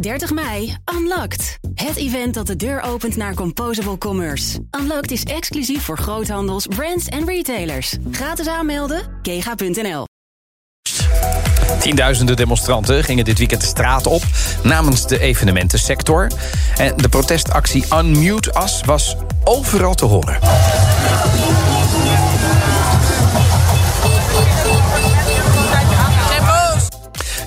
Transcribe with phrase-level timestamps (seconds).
[0.00, 1.58] 30 mei, Unlocked.
[1.74, 4.58] Het event dat de deur opent naar Composable Commerce.
[4.80, 7.96] Unlocked is exclusief voor groothandels, brands en retailers.
[8.10, 10.04] Gratis aanmelden, kega.nl.
[11.80, 14.22] Tienduizenden demonstranten gingen dit weekend de straat op
[14.62, 16.30] namens de evenementensector.
[16.76, 20.38] En de protestactie Unmute Us was overal te horen.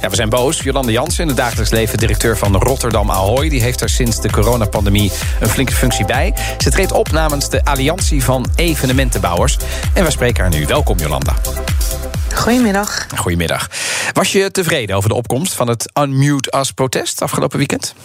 [0.02, 0.62] Ja, we zijn boos.
[0.62, 3.50] Jolande Jansen, in het dagelijks leven directeur van Rotterdam Ahoy...
[3.50, 6.34] die heeft er sinds de coronapandemie een flinke functie bij.
[6.58, 9.58] Ze treedt op namens de Alliantie van Evenementenbouwers.
[9.94, 10.66] En wij spreken haar nu.
[10.66, 11.36] Welkom, Jolanda.
[12.34, 13.08] Goedemiddag.
[13.16, 13.70] Goedemiddag.
[14.14, 17.96] Was je tevreden over de opkomst van het Unmute Us protest afgelopen weekend?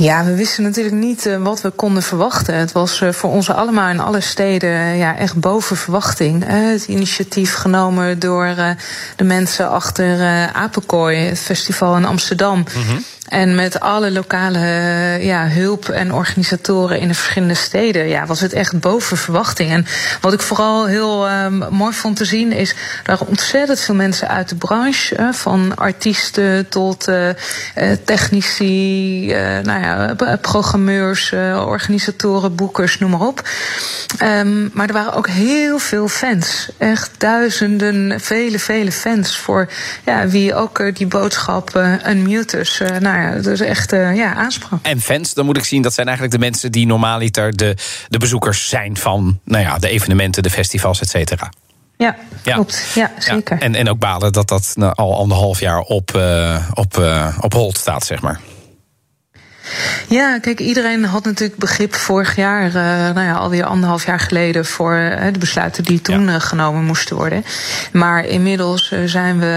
[0.00, 2.54] Ja, we wisten natuurlijk niet uh, wat we konden verwachten.
[2.54, 6.44] Het was uh, voor ons allemaal in alle steden uh, ja, echt boven verwachting.
[6.46, 8.54] het initiatief genomen door
[9.16, 10.20] de mensen achter
[10.52, 12.64] Apenkooi, het festival in Amsterdam.
[12.72, 13.04] -hmm.
[13.30, 14.58] En met alle lokale
[15.20, 19.70] ja, hulp en organisatoren in de verschillende steden ja, was het echt boven verwachting.
[19.70, 19.86] En
[20.20, 24.28] wat ik vooral heel um, mooi vond te zien is, er waren ontzettend veel mensen
[24.28, 25.28] uit de branche.
[25.32, 27.28] Van artiesten tot uh,
[28.04, 31.32] technici, uh, nou ja, programmeurs,
[31.66, 33.48] organisatoren, boekers, noem maar op.
[34.22, 36.68] Um, maar er waren ook heel veel fans.
[36.78, 39.68] Echt duizenden, vele, vele fans voor
[40.04, 44.78] ja, wie ook die boodschap unmuters nou ja, dus echt uh, ja, aansprak.
[44.82, 47.76] En fans, dan moet ik zien, dat zijn eigenlijk de mensen die normaaliter de,
[48.08, 51.50] de bezoekers zijn van nou ja, de evenementen, de festivals, et cetera.
[51.96, 52.86] Ja, ja, klopt.
[52.94, 53.56] Ja, zeker.
[53.56, 57.38] Ja, en, en ook balen dat dat nou, al anderhalf jaar op, uh, op, uh,
[57.40, 58.40] op hold staat, zeg maar.
[60.08, 62.74] Ja, kijk, iedereen had natuurlijk begrip vorig jaar, uh,
[63.14, 66.34] nou ja, alweer anderhalf jaar geleden, voor uh, de besluiten die toen ja.
[66.34, 67.44] uh, genomen moesten worden.
[67.92, 69.48] Maar inmiddels zijn we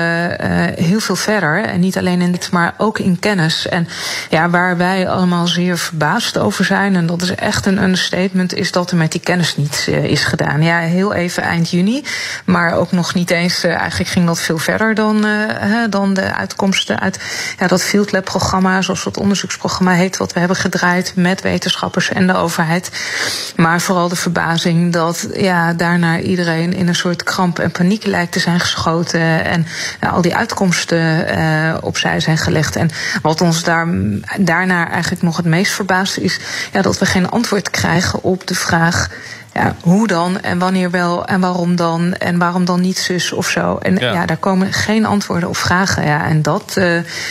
[0.75, 1.63] heel veel verder.
[1.63, 3.67] En niet alleen in dit, maar ook in kennis.
[3.67, 3.87] En
[4.29, 8.71] ja, waar wij allemaal zeer verbaasd over zijn, en dat is echt een understatement, is
[8.71, 10.61] dat er met die kennis niet is gedaan.
[10.61, 12.03] Ja, heel even eind juni,
[12.45, 15.25] maar ook nog niet eens, eigenlijk ging dat veel verder dan,
[15.89, 17.19] dan de uitkomsten uit
[17.59, 22.27] ja, dat Field Lab programma, zoals dat onderzoeksprogramma wat we hebben gedraaid met wetenschappers en
[22.27, 22.91] de overheid.
[23.55, 28.31] Maar vooral de verbazing dat ja, daarna iedereen in een soort kramp en paniek lijkt
[28.31, 29.45] te zijn geschoten.
[29.45, 29.65] En
[30.01, 32.75] ja, al die uitkomsten uh, opzij zijn gelegd.
[32.75, 32.89] En
[33.21, 33.87] wat ons daar,
[34.37, 36.39] daarna eigenlijk nog het meest verbaast is
[36.71, 39.09] ja, dat we geen antwoord krijgen op de vraag
[39.53, 43.47] ja, hoe dan en wanneer wel en waarom dan en waarom dan niet zus of
[43.47, 43.77] zo.
[43.77, 46.05] En ja, ja daar komen geen antwoorden op vragen.
[46.05, 46.85] Ja, en dat, uh,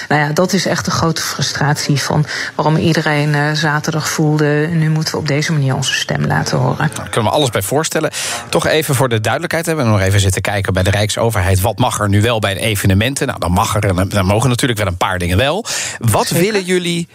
[0.08, 4.68] nou ja, dat is echt de grote frustratie van waarom iedereen uh, zaterdag voelde.
[4.72, 6.76] Nu moeten we op deze manier onze stem laten horen.
[6.76, 8.10] Daar nou, kunnen we alles bij voorstellen.
[8.48, 11.60] Toch even voor de duidelijkheid hebben we nog even zitten kijken bij de Rijksoverheid.
[11.60, 13.26] Wat mag er nu wel bij de evenementen?
[13.26, 15.64] Nou, dan mag er dan mogen natuurlijk wel een paar dingen wel.
[15.98, 16.44] Wat Zeker?
[16.44, 17.08] willen jullie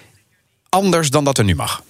[0.70, 1.82] anders dan dat er nu mag?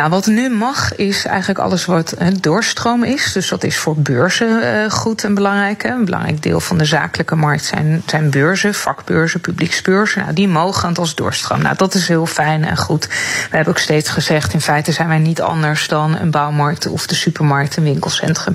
[0.00, 3.32] Nou, wat nu mag, is eigenlijk alles wat he, doorstroom is.
[3.32, 5.82] Dus dat is voor beurzen uh, goed en belangrijk.
[5.82, 10.20] Een belangrijk deel van de zakelijke markt zijn, zijn beurzen, vakbeurzen, publieksbeurzen.
[10.20, 11.62] Nou, die mogen als doorstroom.
[11.62, 13.06] Nou, dat is heel fijn en goed.
[13.50, 17.06] We hebben ook steeds gezegd, in feite zijn wij niet anders dan een bouwmarkt of
[17.06, 18.54] de supermarkt, een winkelcentrum.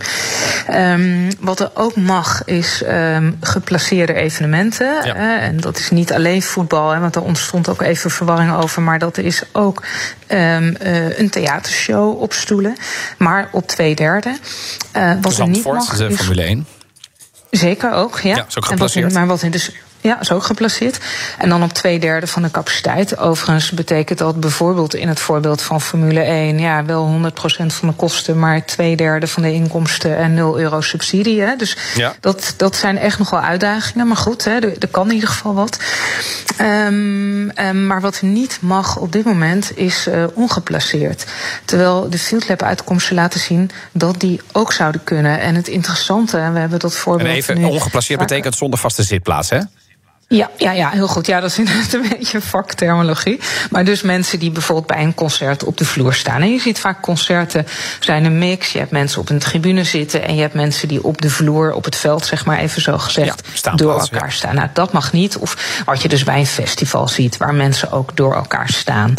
[0.71, 5.05] Um, wat er ook mag, is um, geplaceerde evenementen.
[5.05, 5.15] Ja.
[5.15, 8.81] Uh, en dat is niet alleen voetbal, hè, want er ontstond ook even verwarring over.
[8.81, 9.83] Maar dat is ook
[10.27, 12.75] um, uh, een theatershow op stoelen.
[13.17, 14.37] Maar op twee derde.
[14.95, 16.67] Uh, wat er niet mag, de Formule 1.
[17.49, 18.35] Zeker ook, ja.
[18.35, 19.05] ja is ook geplaceerd.
[19.05, 19.69] En wat, maar wat in de
[20.05, 20.99] ja, is ook geplaceerd.
[21.37, 23.17] En dan op twee derde van de capaciteit.
[23.17, 26.59] Overigens betekent dat bijvoorbeeld in het voorbeeld van Formule 1...
[26.59, 30.17] ja, wel 100% van de kosten, maar twee derde van de inkomsten...
[30.17, 31.41] en 0 euro subsidie.
[31.41, 31.55] Hè.
[31.55, 32.15] Dus ja.
[32.19, 34.07] dat, dat zijn echt nog wel uitdagingen.
[34.07, 35.79] Maar goed, hè, er, er kan in ieder geval wat.
[36.61, 41.25] Um, um, maar wat niet mag op dit moment is uh, ongeplaceerd.
[41.65, 45.39] Terwijl de Field Lab uitkomsten laten zien dat die ook zouden kunnen.
[45.39, 47.29] En het interessante, en we hebben dat voorbeeld...
[47.29, 49.59] En even, nu, ongeplaceerd betekent zonder vaste zitplaats, hè?
[50.27, 51.25] Ja, ja, ja, heel goed.
[51.25, 53.39] Ja, dat is inderdaad een beetje vakterminologie.
[53.69, 56.41] Maar dus mensen die bijvoorbeeld bij een concert op de vloer staan.
[56.41, 57.67] En je ziet vaak concerten
[57.99, 58.71] zijn een mix.
[58.71, 61.73] Je hebt mensen op een tribune zitten en je hebt mensen die op de vloer,
[61.73, 64.29] op het veld, zeg maar even zo gezegd, ja, door elkaar ja.
[64.29, 64.55] staan.
[64.55, 65.37] Nou, dat mag niet.
[65.37, 69.13] Of wat je dus bij een festival ziet, waar mensen ook door elkaar staan.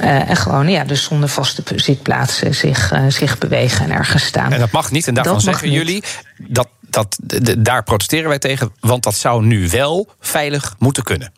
[0.00, 4.52] Uh, en gewoon, ja, dus zonder vaste zitplaatsen zich, uh, zich bewegen en ergens staan.
[4.52, 5.06] En dat mag niet.
[5.06, 6.04] En daarvan dat zeggen jullie
[6.36, 7.18] dat dat,
[7.58, 11.32] daar protesteren wij tegen, want dat zou nu wel veilig moeten kunnen.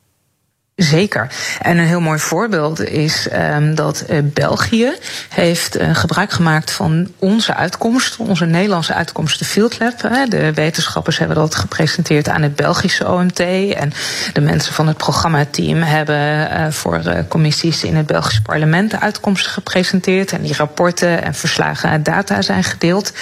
[0.76, 1.28] Zeker.
[1.60, 4.92] En een heel mooi voorbeeld is um, dat uh, België
[5.28, 10.02] heeft uh, gebruik gemaakt van onze uitkomsten, onze Nederlandse uitkomsten Field Lab.
[10.02, 10.26] Hè.
[10.26, 13.40] De wetenschappers hebben dat gepresenteerd aan het Belgische OMT.
[13.40, 13.92] En
[14.32, 19.52] de mensen van het programmateam hebben uh, voor commissies in het Belgische parlement de uitkomsten
[19.52, 20.32] gepresenteerd.
[20.32, 23.12] En die rapporten en verslagen en data zijn gedeeld.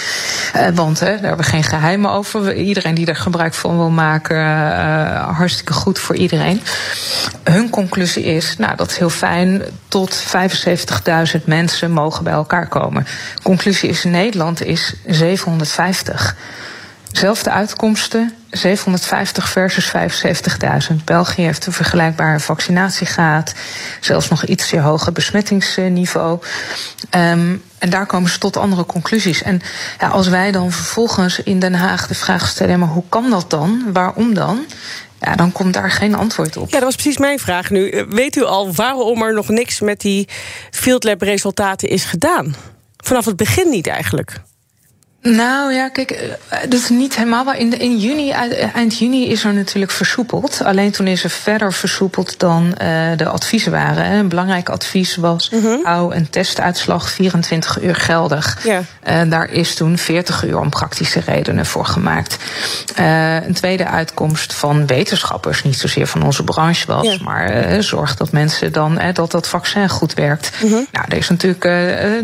[0.75, 2.55] want daar hebben we geen geheimen over.
[2.55, 4.39] Iedereen die er gebruik van wil maken,
[5.17, 6.63] hartstikke goed voor iedereen
[7.51, 10.23] hun conclusie is, nou dat is heel fijn, tot
[11.39, 13.07] 75.000 mensen mogen bij elkaar komen.
[13.43, 16.37] Conclusie is in Nederland is 750.
[17.13, 19.93] Zelfde uitkomsten, 750 versus
[20.91, 20.95] 75.000.
[21.05, 23.55] België heeft een vergelijkbare vaccinatiegraad,
[24.01, 26.41] zelfs nog ietsje hoger besmettingsniveau.
[27.17, 29.43] Um, en daar komen ze tot andere conclusies.
[29.43, 29.61] En
[29.99, 33.51] ja, als wij dan vervolgens in Den Haag de vraag stellen: maar hoe kan dat
[33.51, 33.83] dan?
[33.93, 34.67] Waarom dan?
[35.21, 36.69] Ja, dan komt daar geen antwoord op.
[36.71, 37.89] Ja, dat was precies mijn vraag nu.
[37.89, 40.29] Eh, weet u al waarom er nog niks met die
[40.71, 42.55] field lab resultaten is gedaan?
[42.97, 44.41] Vanaf het begin niet eigenlijk.
[45.23, 47.59] Nou ja, kijk, eh, dat is niet helemaal waar.
[47.59, 48.31] In, in juni,
[48.75, 50.65] eind juni is er natuurlijk versoepeld.
[50.65, 52.77] Alleen toen is er verder versoepeld dan uh,
[53.17, 54.13] de adviezen waren.
[54.13, 55.81] Een belangrijk advies was: mm -hmm.
[55.83, 58.59] hou een testuitslag 24 uur geldig.
[58.65, 58.83] Ja.
[59.09, 62.37] Uh, daar is toen 40 uur om praktische redenen voor gemaakt.
[62.99, 67.17] Uh, een tweede uitkomst van wetenschappers, niet zozeer van onze branche was, ja.
[67.23, 70.51] maar zorg dat mensen dan dat dat vaccin goed werkt.
[70.63, 70.87] Mm -hmm.
[70.93, 71.69] Nou, er is natuurlijk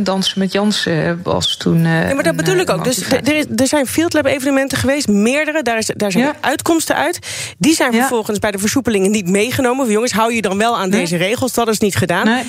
[0.04, 1.82] dansen met Jansen was toen.
[1.82, 2.85] ja, maar dat bedoel ik ook.
[2.86, 5.62] Dus er, er zijn field lab evenementen geweest, meerdere.
[5.62, 6.34] Daar, is, daar zijn ja.
[6.40, 7.18] uitkomsten uit.
[7.58, 7.98] Die zijn ja.
[7.98, 9.90] vervolgens bij de versoepelingen niet meegenomen.
[9.90, 11.00] Jongens, hou je dan wel aan nee.
[11.00, 11.52] deze regels?
[11.52, 12.26] Dat is niet gedaan.
[12.26, 12.44] Nee.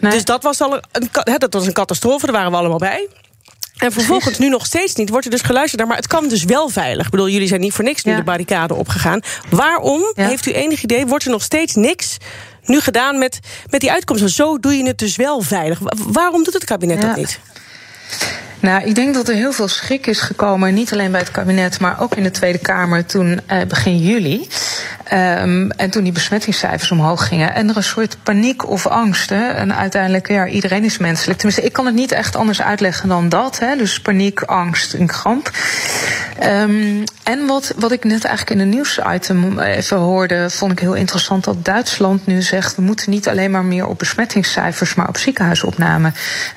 [0.00, 0.12] Nee.
[0.12, 1.08] Dus dat was al een,
[1.38, 3.08] dat was een catastrofe, daar waren we allemaal bij.
[3.76, 5.08] En vervolgens nu nog steeds niet.
[5.08, 7.04] Wordt er dus geluisterd naar, maar het kan dus wel veilig.
[7.04, 8.18] Ik bedoel, jullie zijn niet voor niks nu ja.
[8.18, 9.20] de barricade opgegaan.
[9.50, 10.26] Waarom, ja.
[10.26, 12.16] heeft u enig idee, wordt er nog steeds niks
[12.64, 13.38] nu gedaan met,
[13.70, 14.28] met die uitkomsten?
[14.28, 15.78] Zo doe je het dus wel veilig.
[16.06, 17.06] Waarom doet het kabinet ja.
[17.06, 17.40] dat niet?
[18.64, 21.80] Nou, ik denk dat er heel veel schrik is gekomen, niet alleen bij het kabinet,
[21.80, 24.48] maar ook in de Tweede Kamer toen eh, begin juli.
[25.12, 27.54] Um, en toen die besmettingscijfers omhoog gingen.
[27.54, 29.30] En er een soort paniek of angst.
[29.30, 29.48] Hè.
[29.48, 31.38] En uiteindelijk, ja, iedereen is menselijk.
[31.38, 33.58] Tenminste, ik kan het niet echt anders uitleggen dan dat.
[33.58, 33.76] Hè.
[33.76, 35.50] Dus paniek, angst en kramp.
[36.42, 40.94] Um, en wat, wat ik net eigenlijk in de nieuwsitem even hoorde, vond ik heel
[40.94, 45.16] interessant dat Duitsland nu zegt: we moeten niet alleen maar meer op besmettingscijfers, maar op
[45.16, 46.12] ziekenhuisopname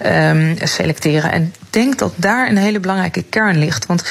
[0.06, 1.32] um, selecteren.
[1.32, 3.86] En denk dat daar een hele belangrijke kern ligt.
[3.86, 4.04] Want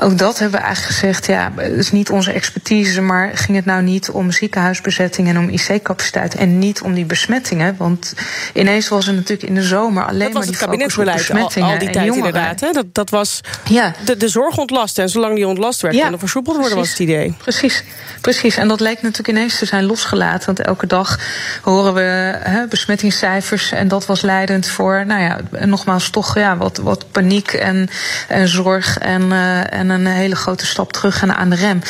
[0.00, 3.66] ook dat hebben we eigenlijk gezegd: ja, het is niet onze expertise, maar ging het
[3.66, 7.74] nou niet om ziekenhuisbezetting en om IC-capaciteit en niet om die besmettingen?
[7.78, 8.14] Want
[8.52, 11.68] ineens was er natuurlijk in de zomer alleen maar die besmettingen.
[11.68, 12.60] Al, al die tijd inderdaad.
[12.60, 12.72] Hè?
[12.72, 13.94] Dat, dat was ja.
[14.04, 15.02] de, de zorg ontlasten.
[15.02, 17.34] En zolang die ontlast werd, ja, kon er versoepeld worden, was het idee.
[17.38, 17.84] Precies,
[18.20, 18.56] precies.
[18.56, 20.46] En dat lijkt natuurlijk ineens te zijn losgelaten.
[20.46, 21.18] Want elke dag
[21.62, 23.72] horen we hè, besmettingscijfers.
[23.72, 27.88] En dat was leidend voor, nou ja, nogmaals, toch ja, wat, wat paniek en,
[28.28, 28.98] en zorg.
[28.98, 31.82] En, uh, en een hele grote stap terug aan de rem.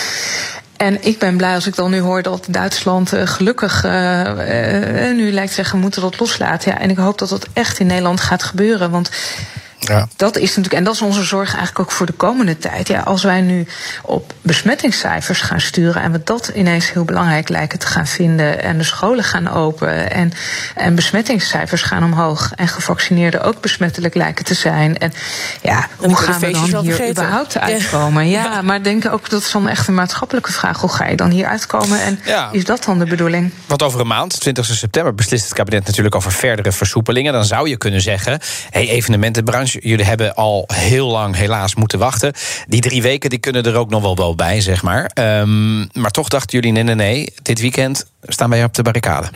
[0.77, 3.91] En ik ben blij als ik dan nu hoor dat Duitsland uh, gelukkig uh,
[5.15, 6.71] nu lijkt te zeggen, we moeten dat loslaten.
[6.71, 8.91] Ja, en ik hoop dat dat echt in Nederland gaat gebeuren.
[8.91, 9.11] Want
[9.88, 10.09] ja.
[10.17, 12.88] Dat is natuurlijk, en dat is onze zorg eigenlijk ook voor de komende tijd.
[12.88, 13.67] Ja, als wij nu
[14.03, 18.79] op besmettingscijfers gaan sturen en we dat ineens heel belangrijk lijken te gaan vinden en
[18.79, 20.33] de scholen gaan open en,
[20.75, 24.99] en besmettingscijfers gaan omhoog en gevaccineerden ook besmettelijk lijken te zijn.
[24.99, 25.12] En
[25.62, 27.11] ja, en hoe gaan we dan hier vergeten.
[27.11, 28.29] überhaupt uitkomen?
[28.29, 30.81] Ja, ja, maar denk ook dat is dan echt een maatschappelijke vraag.
[30.81, 32.49] Hoe ga je dan hier uitkomen en ja.
[32.53, 33.53] is dat dan de bedoeling?
[33.67, 37.32] Want over een maand, 20 september, beslist het kabinet natuurlijk over verdere versoepelingen.
[37.32, 42.33] Dan zou je kunnen zeggen, hey, evenementenbranche jullie hebben al heel lang helaas moeten wachten.
[42.69, 45.11] Die drie weken die kunnen er ook nog wel, wel bij, zeg maar.
[45.15, 49.29] Um, maar toch dachten jullie, nee, nee, nee, dit weekend staan wij op de barricade.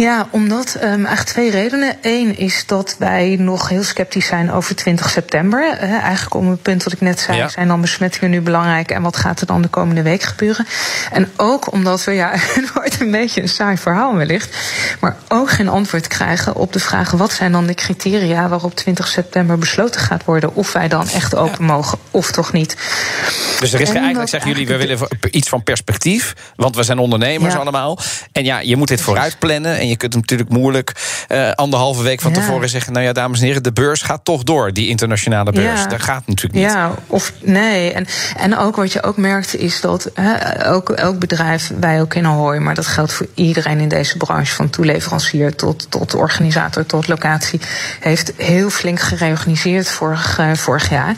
[0.00, 1.96] Ja, omdat um, eigenlijk twee redenen.
[2.02, 5.78] Eén is dat wij nog heel sceptisch zijn over 20 september.
[5.78, 7.48] Eigenlijk om het punt wat ik net zei, ja.
[7.48, 10.66] zijn dan besmettingen nu belangrijk en wat gaat er dan de komende week gebeuren?
[11.12, 14.56] En ook omdat we, ja, het wordt een beetje een saai verhaal wellicht,
[15.00, 19.08] maar ook geen antwoord krijgen op de vraag wat zijn dan de criteria waarop 20
[19.08, 22.76] september besloten gaat worden of wij dan echt open mogen of toch niet.
[23.60, 24.98] Dus er is eigenlijk, zeggen jullie, we willen
[25.30, 27.60] iets van perspectief, want we zijn ondernemers ja.
[27.60, 27.98] allemaal.
[28.32, 30.92] En ja, je moet dit vooruit plannen en je kunt natuurlijk moeilijk
[31.28, 34.42] uh, anderhalve week van tevoren zeggen: Nou ja, dames en heren, de beurs gaat toch
[34.42, 35.80] door, die internationale beurs.
[35.80, 35.86] Ja.
[35.86, 36.72] Dat gaat natuurlijk niet.
[36.72, 37.92] Ja, of nee.
[37.92, 40.10] En, en ook wat je ook merkt is dat
[40.66, 44.54] ook elk bedrijf, wij ook in Ahoy, maar dat geldt voor iedereen in deze branche,
[44.54, 47.60] van toeleverancier tot, tot organisator tot locatie,
[48.00, 51.14] heeft heel flink gereorganiseerd vorig, uh, vorig jaar.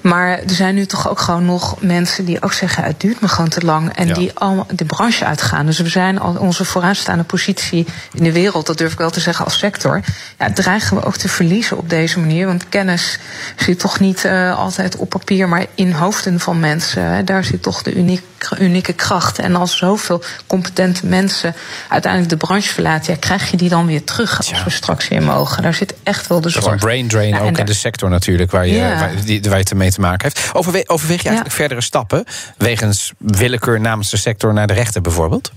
[0.00, 3.28] Maar er zijn nu toch ook gewoon nog mensen die ook zeggen: het duurt me
[3.28, 3.92] gewoon te lang.
[3.96, 5.66] En die allemaal de branche uitgaan.
[5.66, 9.20] Dus we zijn al onze vooraanstaande positie in de wereld, dat durf ik wel te
[9.20, 10.00] zeggen als sector.
[10.38, 12.46] Ja, dreigen we ook te verliezen op deze manier.
[12.46, 13.18] Want kennis
[13.56, 17.24] zit toch niet uh, altijd op papier, maar in hoofden van mensen.
[17.24, 18.22] Daar zit toch de unieke,
[18.58, 19.38] unieke kracht.
[19.38, 21.54] En als zoveel competente mensen
[21.88, 25.22] uiteindelijk de branche verlaten, ja, krijg je die dan weer terug als we straks weer
[25.22, 25.62] mogen.
[25.62, 26.64] Daar zit echt wel de zorg.
[26.64, 28.98] Dat is een brain drain ook in de sector natuurlijk, waar je, ja.
[28.98, 30.54] waar, die, waar je ermee te maken heeft.
[30.54, 32.24] Overweeg, overweeg je eigenlijk verdere stappen
[32.56, 35.52] wegens willekeur namens de sector naar de rechter bijvoorbeeld?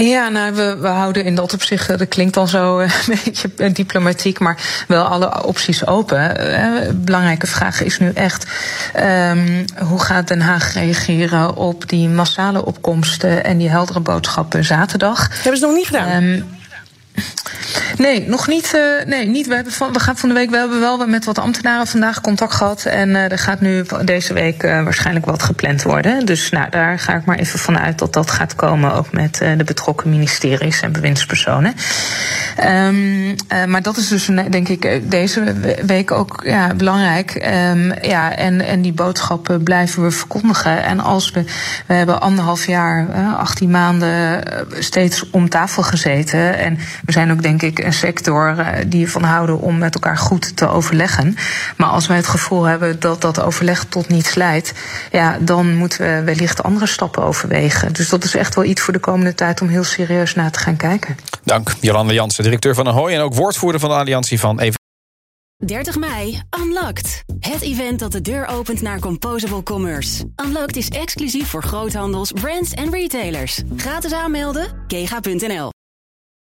[0.00, 4.38] Ja, nou, we, we houden in dat opzicht, dat klinkt al zo een beetje diplomatiek,
[4.38, 6.36] maar wel alle opties open.
[7.04, 8.46] Belangrijke vraag is nu echt:
[8.96, 15.28] um, hoe gaat Den Haag reageren op die massale opkomsten en die heldere boodschappen zaterdag?
[15.42, 16.22] Hebben ze nog niet gedaan?
[16.22, 16.57] Um,
[17.98, 18.72] Nee, nog niet.
[18.74, 19.46] Uh, nee, niet.
[19.46, 20.50] We, hebben van, gaan van de week.
[20.50, 22.84] We hebben wel met wat ambtenaren vandaag contact gehad.
[22.84, 26.26] En uh, er gaat nu deze week uh, waarschijnlijk wat gepland worden.
[26.26, 28.94] Dus nou, daar ga ik maar even vanuit dat dat gaat komen.
[28.94, 31.74] Ook met de betrokken ministeries en bewindspersonen.
[32.64, 33.36] Um,
[33.66, 35.54] maar dat is dus denk ik deze
[35.86, 37.34] week ook ja, belangrijk.
[37.34, 40.82] Um, ja, en, en die boodschappen blijven we verkondigen.
[40.82, 41.44] En als we.
[41.86, 44.42] We hebben anderhalf jaar, 18 maanden
[44.78, 46.58] steeds om tafel gezeten.
[46.58, 50.16] En we zijn ook denk ik een sector eh, die ervan houden om met elkaar
[50.16, 51.36] goed te overleggen.
[51.76, 54.72] Maar als wij het gevoel hebben dat dat overleg tot niets leidt,
[55.12, 57.92] ja, dan moeten we wellicht andere stappen overwegen.
[57.92, 60.58] Dus dat is echt wel iets voor de komende tijd om heel serieus naar te
[60.58, 61.16] gaan kijken.
[61.44, 64.76] Dank, Jolanda Jansen, directeur van Ahoy en ook woordvoerder van de Alliantie van Even.
[65.66, 67.24] 30 mei, Unlocked.
[67.40, 70.24] Het event dat de deur opent naar Composable Commerce.
[70.44, 73.62] Unlocked is exclusief voor groothandels, brands en retailers.
[73.76, 75.70] Gratis aanmelden, kega.nl.